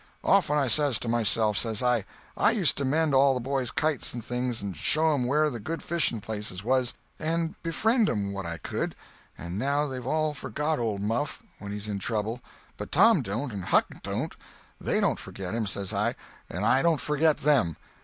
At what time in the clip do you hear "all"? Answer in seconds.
3.13-3.35, 10.07-10.33